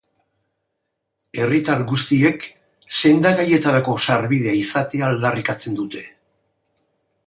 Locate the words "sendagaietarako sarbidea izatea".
3.01-5.09